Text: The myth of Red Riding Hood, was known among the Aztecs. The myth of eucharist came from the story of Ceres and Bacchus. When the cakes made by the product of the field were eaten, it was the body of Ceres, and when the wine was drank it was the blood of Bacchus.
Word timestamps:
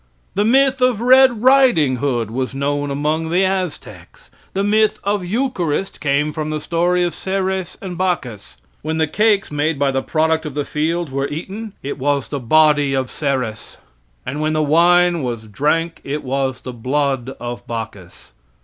The 0.33 0.43
myth 0.43 0.81
of 0.81 0.99
Red 0.99 1.43
Riding 1.43 1.97
Hood, 1.97 2.31
was 2.31 2.55
known 2.55 2.89
among 2.89 3.29
the 3.29 3.45
Aztecs. 3.45 4.31
The 4.53 4.63
myth 4.63 4.99
of 5.03 5.23
eucharist 5.23 5.99
came 6.01 6.33
from 6.33 6.49
the 6.49 6.59
story 6.59 7.03
of 7.03 7.13
Ceres 7.13 7.77
and 7.83 7.99
Bacchus. 7.99 8.57
When 8.81 8.97
the 8.97 9.05
cakes 9.05 9.51
made 9.51 9.77
by 9.77 9.91
the 9.91 10.01
product 10.01 10.43
of 10.47 10.55
the 10.55 10.65
field 10.65 11.11
were 11.11 11.27
eaten, 11.27 11.73
it 11.83 11.99
was 11.99 12.29
the 12.29 12.39
body 12.39 12.95
of 12.95 13.11
Ceres, 13.11 13.77
and 14.25 14.41
when 14.41 14.53
the 14.53 14.63
wine 14.63 15.21
was 15.21 15.47
drank 15.47 16.01
it 16.03 16.23
was 16.23 16.61
the 16.61 16.73
blood 16.73 17.29
of 17.39 17.67
Bacchus. 17.67 18.31